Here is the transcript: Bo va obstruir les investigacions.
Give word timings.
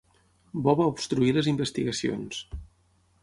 Bo 0.67 0.73
va 0.79 0.87
obstruir 0.93 1.29
les 1.37 1.49
investigacions. 1.53 2.43